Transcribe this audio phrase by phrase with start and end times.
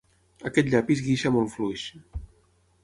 [0.49, 1.87] Aquest llapis guixa molt fluix.